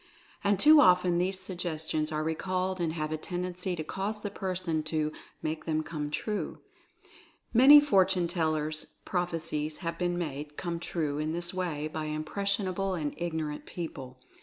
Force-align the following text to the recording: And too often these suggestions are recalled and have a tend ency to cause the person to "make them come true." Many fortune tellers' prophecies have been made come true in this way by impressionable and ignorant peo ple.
And 0.43 0.59
too 0.59 0.81
often 0.81 1.19
these 1.19 1.39
suggestions 1.39 2.11
are 2.11 2.23
recalled 2.23 2.79
and 2.81 2.93
have 2.93 3.11
a 3.11 3.17
tend 3.17 3.45
ency 3.45 3.75
to 3.75 3.83
cause 3.83 4.21
the 4.21 4.31
person 4.31 4.81
to 4.85 5.11
"make 5.43 5.65
them 5.65 5.83
come 5.83 6.09
true." 6.09 6.57
Many 7.53 7.79
fortune 7.79 8.25
tellers' 8.27 8.95
prophecies 9.05 9.77
have 9.85 9.99
been 9.99 10.17
made 10.17 10.57
come 10.57 10.79
true 10.79 11.19
in 11.19 11.33
this 11.33 11.53
way 11.53 11.87
by 11.87 12.05
impressionable 12.05 12.95
and 12.95 13.13
ignorant 13.15 13.67
peo 13.67 13.89
ple. 13.89 14.19